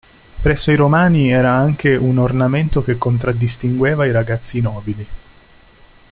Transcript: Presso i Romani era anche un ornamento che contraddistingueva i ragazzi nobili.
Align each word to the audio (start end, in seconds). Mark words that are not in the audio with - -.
Presso 0.41 0.71
i 0.71 0.75
Romani 0.75 1.29
era 1.31 1.51
anche 1.53 1.95
un 1.95 2.17
ornamento 2.17 2.81
che 2.81 2.97
contraddistingueva 2.97 4.07
i 4.07 4.11
ragazzi 4.11 4.59
nobili. 4.59 5.07